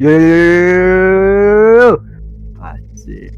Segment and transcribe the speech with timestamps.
[0.00, 0.08] Yo.
[2.56, 3.36] Asik.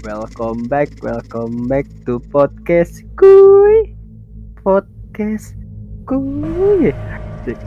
[0.00, 3.92] Welcome back, welcome back to podcast kuy.
[4.64, 5.60] Podcast
[6.08, 6.96] kuy.
[6.96, 7.60] Asik.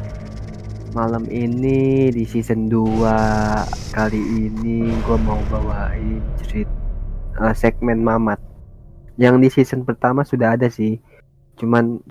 [0.97, 6.73] Malam ini di season 2 kali ini gue mau bawain cerita
[7.37, 8.41] uh, segmen Mamat.
[9.13, 10.97] Yang di season pertama sudah ada sih.
[11.61, 12.01] Cuman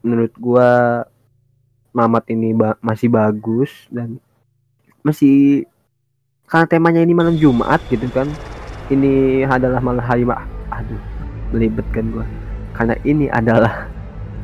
[0.00, 1.04] menurut gua
[1.92, 4.16] Mamat ini ba masih bagus dan
[5.02, 5.66] masih
[6.48, 8.28] karena temanya ini malam Jumat gitu kan
[8.88, 10.40] ini adalah malam hari ma
[10.72, 11.18] aduh
[11.52, 12.26] belibet kan gua.
[12.76, 13.88] Karena ini adalah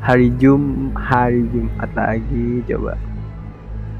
[0.02, 2.94] hari Jum hari Jumat lagi coba.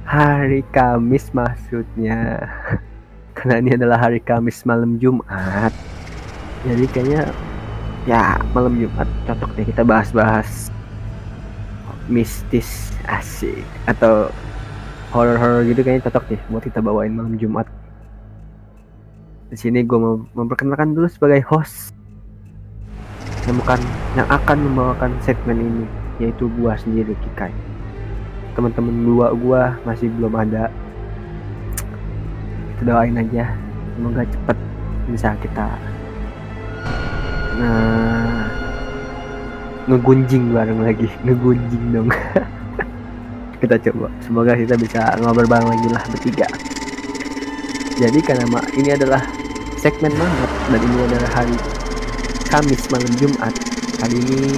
[0.05, 2.45] Hari Kamis maksudnya.
[3.37, 5.73] Karena ini adalah hari Kamis malam Jumat.
[6.65, 7.29] Jadi kayaknya
[8.05, 10.69] ya malam Jumat cocok deh kita bahas-bahas
[12.05, 14.29] mistis asik atau
[15.15, 17.71] horror-horror gitu kayaknya cocok deh buat kita bawain malam Jumat.
[19.49, 21.95] Di sini gue mau memperkenalkan dulu sebagai host
[23.47, 23.79] yang bukan
[24.19, 25.87] yang akan membawakan segmen ini
[26.19, 27.55] yaitu gua sendiri Kikai.
[28.59, 30.75] Teman-teman dua gua masih belum ada.
[32.75, 33.55] Kita doain aja
[33.95, 34.59] semoga cepet
[35.07, 35.69] bisa kita
[37.55, 38.51] nah
[39.87, 42.11] ngegunjing bareng lagi ngegunjing dong
[43.65, 44.13] kita coba.
[44.21, 46.49] Semoga kita bisa ngobrol bareng lagi lah bertiga.
[47.97, 49.23] Jadi karena ma ini adalah
[49.81, 51.57] segmen mamat dan ini adalah hari
[52.53, 53.55] Kamis malam Jumat.
[53.99, 54.53] Kali ini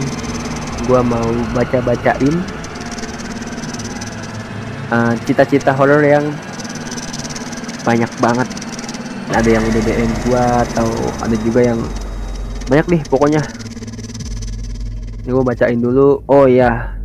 [0.90, 2.34] gua mau baca-bacain
[4.90, 6.26] uh, cita-cita horor yang
[7.86, 8.48] banyak banget.
[9.30, 10.88] Ada yang udah DM gua atau
[11.22, 11.80] ada juga yang
[12.66, 13.42] banyak nih pokoknya.
[15.26, 16.22] Ini gue bacain dulu.
[16.30, 16.96] Oh ya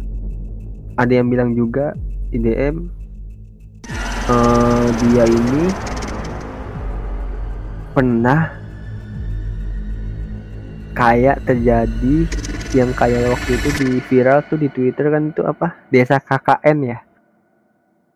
[1.01, 1.97] ada yang bilang juga
[2.29, 2.85] di DM
[4.29, 5.65] uh, dia ini
[7.97, 8.53] pernah
[10.93, 12.15] kayak terjadi
[12.77, 15.75] yang kayak waktu itu di viral tuh di Twitter kan itu apa?
[15.89, 16.99] Desa KKN ya?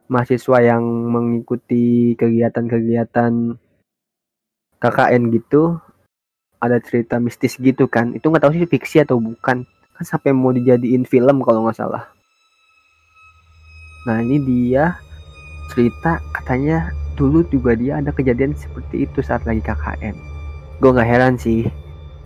[0.05, 3.57] Mahasiswa yang mengikuti kegiatan-kegiatan
[4.77, 5.81] KKN gitu
[6.61, 8.13] ada cerita mistis gitu kan.
[8.15, 9.65] Itu nggak tahu sih fiksi atau bukan.
[9.65, 12.14] Kan sampai mau dijadiin film kalau nggak salah
[14.05, 14.97] nah ini dia
[15.73, 20.35] cerita katanya dulu juga dia ada kejadian seperti itu saat lagi KKN
[20.79, 21.67] gue nggak heran sih.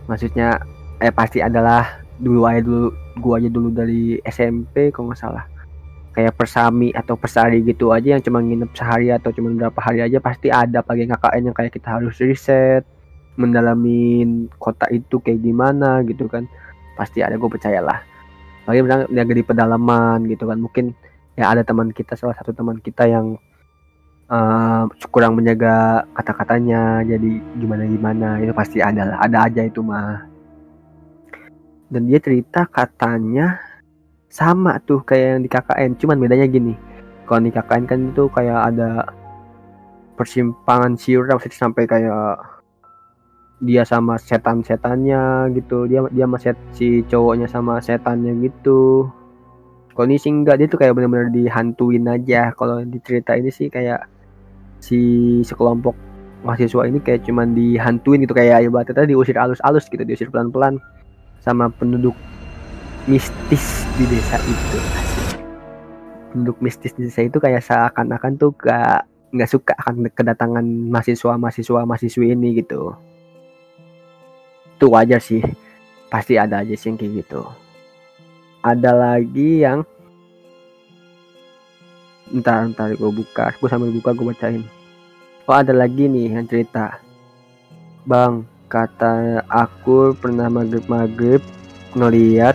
[0.09, 0.57] Maksudnya
[1.00, 2.88] eh pasti adalah dulu aja dulu
[3.19, 5.45] gue aja dulu dari SMP kalau nggak salah.
[6.17, 10.17] Kayak persami atau persari gitu aja yang cuma nginep sehari atau cuma berapa hari aja
[10.17, 12.84] pasti ada pagi KKN yang kayak kita harus riset
[13.40, 16.50] mendalamin kota itu kayak gimana gitu kan.
[16.97, 18.01] Pasti ada gue percayalah.
[18.66, 20.57] Lagi bilang di pedalaman gitu kan.
[20.59, 20.91] Mungkin
[21.40, 23.40] ya ada teman kita salah satu teman kita yang
[24.28, 30.28] uh, kurang menjaga kata-katanya jadi gimana gimana itu pasti ada lah ada aja itu mah.
[31.88, 33.58] Dan dia cerita katanya
[34.28, 36.76] sama tuh kayak yang di KKN cuman bedanya gini.
[37.24, 38.90] Kalau di KKN kan itu kayak ada
[40.20, 42.36] persimpangan siuran sampai kayak
[43.64, 46.40] dia sama setan-setannya gitu dia dia sama
[46.72, 49.12] si cowoknya sama setannya gitu
[50.00, 52.56] kalau ini sih enggak dia tuh kayak bener-bener dihantuin aja.
[52.56, 54.08] Kalau dicerita ini sih kayak
[54.80, 54.96] si
[55.44, 55.92] sekelompok
[56.40, 58.32] mahasiswa ini kayak cuman dihantuin gitu.
[58.32, 60.80] Kayak ibaratnya tadi diusir alus-alus gitu diusir pelan-pelan
[61.44, 62.16] sama penduduk
[63.12, 64.80] mistis di desa itu.
[66.32, 69.04] Penduduk mistis di desa itu kayak seakan-akan tuh gak
[69.36, 72.96] nggak suka akan kedatangan mahasiswa mahasiswa mahasiswi ini gitu.
[74.80, 75.44] Itu wajar sih.
[76.08, 77.44] Pasti ada aja sih yang kayak gitu
[78.59, 79.88] ada lagi yang
[82.30, 83.56] ntar ntar gue buka.
[83.58, 84.64] Gue sambil buka gue bacain.
[85.50, 87.00] Oh ada lagi nih yang cerita.
[88.06, 91.42] Bang kata aku pernah maghrib maghrib
[91.97, 92.53] ngeliat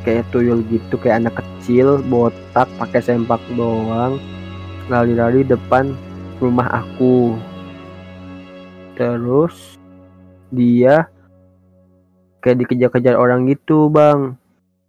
[0.00, 4.16] kayak tuyul gitu kayak anak kecil botak pakai sempak doang
[4.88, 5.92] lari-lari depan
[6.40, 7.36] rumah aku.
[8.96, 9.76] Terus
[10.48, 11.04] dia
[12.40, 14.38] kayak dikejar-kejar orang gitu bang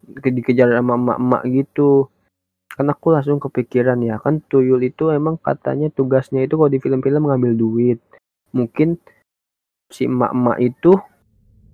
[0.07, 2.07] dikejar sama emak-emak gitu.
[2.71, 7.27] Kan aku langsung kepikiran ya kan tuyul itu emang katanya tugasnya itu kalau di film-film
[7.27, 7.99] ngambil duit.
[8.55, 8.95] Mungkin
[9.91, 10.95] si emak-emak itu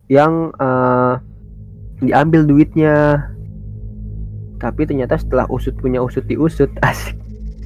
[0.09, 1.21] yang uh,
[2.01, 3.29] diambil duitnya.
[4.57, 7.19] Tapi ternyata setelah usut punya usut diusut asik.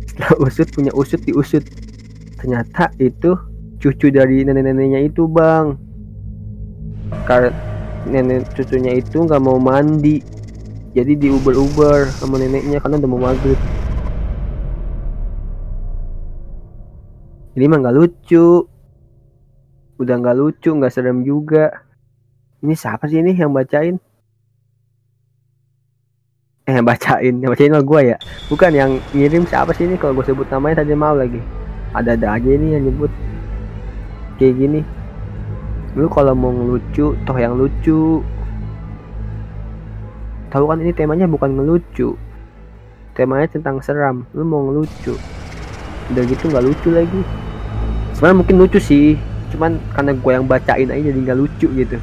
[0.10, 1.64] Setelah usut punya usut diusut
[2.38, 3.34] ternyata itu
[3.78, 5.78] cucu dari nenek-neneknya itu bang.
[7.24, 7.54] Karena
[8.08, 10.24] nenek cucunya itu nggak mau mandi
[10.98, 13.60] jadi di uber uber sama neneknya karena udah mau maghrib.
[17.54, 18.66] Ini mah nggak lucu.
[20.02, 21.86] Udah nggak lucu nggak serem juga.
[22.66, 24.02] Ini siapa sih ini yang bacain?
[26.66, 28.18] Eh bacain yang bacain lo gue ya.
[28.50, 30.02] Bukan yang ngirim siapa sih ini?
[30.02, 31.38] Kalau gue sebut namanya tadi mau lagi.
[31.94, 33.14] Ada-ada aja ini yang nyebut.
[34.42, 34.82] Kayak gini.
[35.94, 38.26] Lu kalau mau ngelucu toh yang lucu
[40.48, 42.16] tahu kan ini temanya bukan ngelucu.
[43.16, 44.24] Temanya tentang seram.
[44.32, 45.18] Lu mau ngelucu.
[46.14, 47.22] Udah gitu nggak lucu lagi.
[48.16, 49.20] Sebenarnya mungkin lucu sih.
[49.52, 51.98] Cuman karena gue yang bacain aja jadi nggak lucu gitu.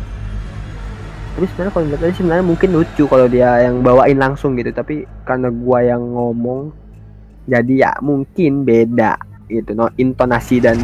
[1.35, 4.71] Tapi sebenarnya kalau tadi sebenarnya mungkin lucu kalau dia yang bawain langsung gitu.
[4.71, 6.73] Tapi karena gue yang ngomong
[7.49, 9.17] jadi ya mungkin beda
[9.49, 9.73] gitu.
[9.73, 10.77] No intonasi dan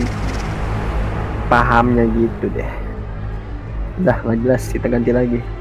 [1.53, 2.73] pahamnya gitu deh.
[4.01, 5.60] Udah nggak jelas kita ganti lagi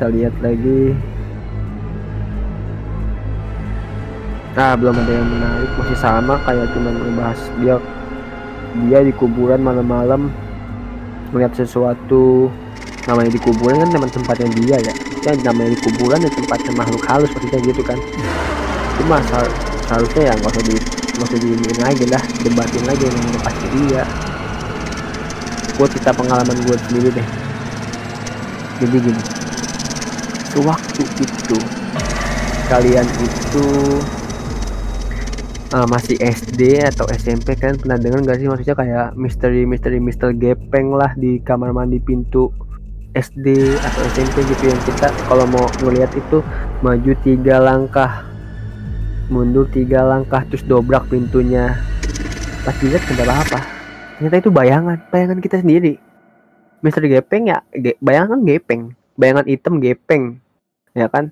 [0.00, 0.96] kita lihat lagi.
[4.56, 5.68] Nah belum ada yang menarik.
[5.76, 7.76] Masih sama kayak cuma ngebahas dia
[8.88, 10.32] dia di kuburan malam-malam
[11.36, 12.48] melihat sesuatu.
[13.04, 14.92] Namanya di kuburan kan teman tempatnya dia ya.
[15.20, 18.00] Kan namanya di kuburan ya tempatnya makhluk halus maksudnya gitu kan.
[18.96, 19.20] Cuma
[19.84, 23.66] seharusnya ya nggak usah di nggak usah diinin lagi lah debatin lagi yang udah pasti
[23.76, 24.02] dia.
[25.76, 27.28] Gue cerita pengalaman gue sendiri deh.
[28.80, 29.39] Jadi gini
[30.50, 31.58] sewaktu itu
[32.70, 33.66] kalian itu
[35.74, 37.78] uh, masih SD atau SMP kan?
[37.78, 38.46] Pernah dengar gak sih?
[38.46, 42.50] Maksudnya kayak misteri misteri mister gepeng lah di kamar mandi pintu
[43.10, 46.38] SD atau SMP gitu yang kita kalau mau ngelihat itu
[46.78, 48.22] maju tiga langkah
[49.30, 51.74] mundur tiga langkah terus dobrak pintunya.
[52.62, 53.60] Pas dilihat kenapa apa
[54.20, 55.98] ternyata itu bayangan bayangan kita sendiri.
[56.80, 60.40] Mister Gepeng ya ge, bayangan gepeng bayangan hitam gepeng
[60.96, 61.28] ya kan?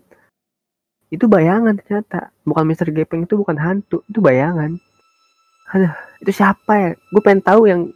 [1.09, 2.29] Itu bayangan ternyata.
[2.45, 4.77] Bukan Mister Gepeng itu bukan hantu itu bayangan.
[5.73, 6.91] Aduh itu siapa ya?
[7.13, 7.89] Gue pengen tahu yang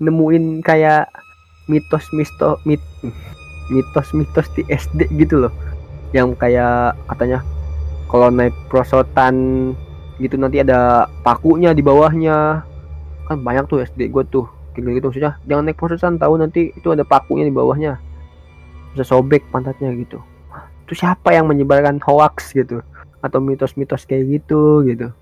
[0.00, 1.08] nemuin kayak
[1.68, 2.80] mitos misto mit
[3.72, 5.52] mitos mitos di SD gitu loh.
[6.16, 7.44] Yang kayak katanya
[8.08, 9.36] kalau naik prosotan
[10.16, 12.64] gitu nanti ada pakunya di bawahnya.
[13.28, 15.36] Kan banyak tuh SD gue tuh kayak gitu maksudnya.
[15.44, 18.00] Jangan naik prosotan tahu nanti itu ada pakunya di bawahnya
[18.96, 20.24] bisa sobek pantatnya gitu.
[20.88, 22.80] Itu siapa yang menyebarkan hoax gitu?
[23.20, 25.12] Atau mitos-mitos kayak gitu gitu.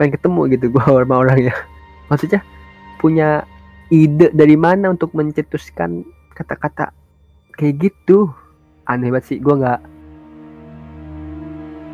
[0.00, 1.52] Pengen ketemu gitu gue sama orangnya
[2.10, 2.42] maksudnya
[2.98, 3.46] punya
[3.88, 6.02] ide dari mana untuk mencetuskan
[6.34, 6.90] kata-kata
[7.54, 8.28] kayak gitu?
[8.90, 9.80] Aneh banget sih gue nggak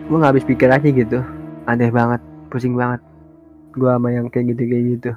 [0.09, 1.21] gue nggak habis pikir aja gitu.
[1.69, 3.05] Aneh banget pusing banget.
[3.77, 5.13] Gue sama yang kayak gitu kayak gitu.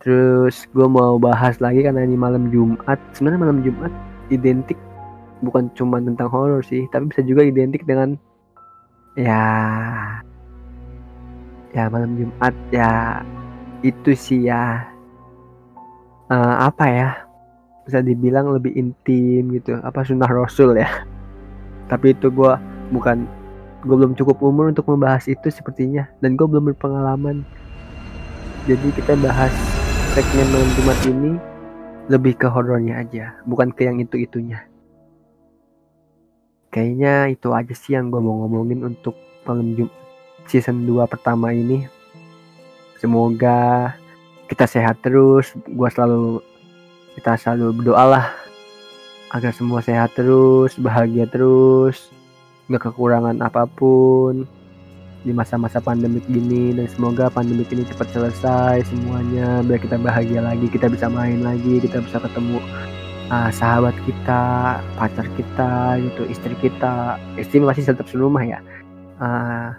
[0.00, 2.98] Terus gue mau bahas lagi karena ini malam Jumat.
[3.14, 3.92] Sebenarnya malam Jumat
[4.30, 4.78] identik
[5.44, 8.16] bukan cuma tentang horor sih tapi bisa juga identik dengan
[9.18, 9.42] ya
[11.70, 13.22] ya malam Jumat ya
[13.80, 14.86] itu sih ya.
[16.30, 17.10] Uh, apa ya
[17.82, 20.86] bisa dibilang lebih intim gitu apa sunnah rasul ya.
[21.90, 22.54] Tapi itu gue
[22.94, 23.26] bukan
[23.82, 27.42] gue belum cukup umur untuk membahas itu sepertinya dan gue belum berpengalaman.
[28.70, 29.50] Jadi kita bahas
[30.14, 31.32] segmen malam Jumat ini
[32.10, 34.66] lebih ke horornya aja bukan ke yang itu itunya
[36.74, 39.14] kayaknya itu aja sih yang gue mau ngomongin untuk
[39.46, 40.00] Jumat
[40.50, 41.86] season 2 pertama ini.
[42.98, 43.94] Semoga
[44.50, 46.42] kita sehat terus gue selalu
[47.14, 48.26] kita selalu berdoa lah
[49.30, 52.10] agar semua sehat terus bahagia terus
[52.66, 54.46] nggak kekurangan apa pun
[55.20, 60.64] di masa-masa pandemik gini dan semoga pandemik ini cepat selesai semuanya biar kita bahagia lagi
[60.72, 62.56] kita bisa main lagi kita bisa ketemu
[63.30, 64.42] uh, sahabat kita,
[64.98, 68.58] pacar kita, gitu, istri kita, istri masih tetap serumah ya.
[69.16, 69.70] Uh,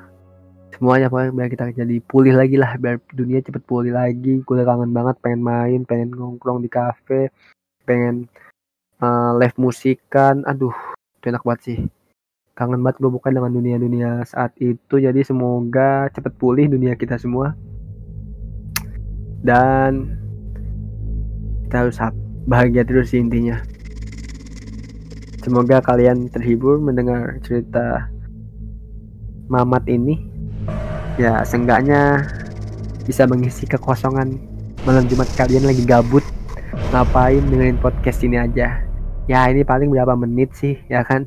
[0.72, 4.42] semuanya pokoknya biar kita jadi pulih lagi lah, biar dunia cepet pulih lagi.
[4.42, 7.30] Gue kangen banget, pengen main, pengen nongkrong di kafe,
[7.84, 8.26] pengen
[9.04, 10.42] uh, live musikan.
[10.48, 10.74] Aduh,
[11.20, 11.80] itu enak banget sih.
[12.62, 15.02] Kangen banget gue bukan dengan dunia-dunia saat itu.
[15.02, 17.58] Jadi semoga cepet pulih dunia kita semua.
[19.42, 20.22] Dan
[21.66, 21.98] kita harus
[22.46, 23.64] bahagia terus sih intinya
[25.40, 28.12] semoga kalian terhibur mendengar cerita
[29.48, 30.20] Mamat ini
[31.16, 32.28] ya seenggaknya
[33.08, 34.36] bisa mengisi kekosongan
[34.84, 36.28] malam Jumat kalian lagi gabut
[36.92, 38.84] ngapain dengerin podcast ini aja
[39.32, 41.24] ya ini paling berapa menit sih ya kan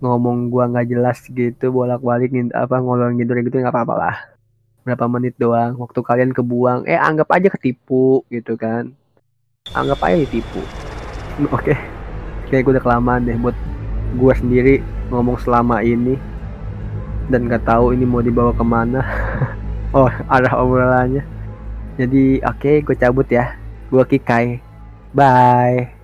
[0.00, 4.16] ngomong gua nggak jelas gitu bolak-balik apa ngolong gitu gitu nggak apa-apa lah.
[4.84, 6.88] Berapa menit doang waktu kalian kebuang.
[6.88, 8.96] Eh anggap aja ketipu gitu kan.
[9.76, 10.64] Anggap aja ditipu.
[11.56, 11.76] Oke.
[11.76, 11.78] Okay.
[12.50, 13.54] kayak gue udah kelamaan deh buat
[14.18, 14.74] gue sendiri
[15.12, 16.16] ngomong selama ini.
[17.30, 19.00] Dan gak tahu ini mau dibawa ke mana.
[19.90, 21.26] Oh arah obrolannya.
[21.98, 23.58] Jadi oke okay, gue cabut ya.
[23.90, 24.62] Gue kikai.
[25.10, 25.99] Bye